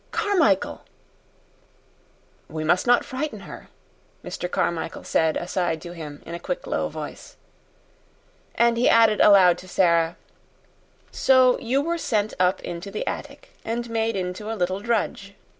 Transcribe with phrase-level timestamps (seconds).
[0.09, 0.83] "Carmichael!"
[2.49, 3.69] "We must not frighten her,"
[4.23, 4.49] Mr.
[4.49, 7.37] Carmichael said aside to him in a quick, low voice.
[8.55, 10.17] And he added aloud to Sara,
[11.11, 15.35] "So you were sent up into the attic, and made into a little drudge.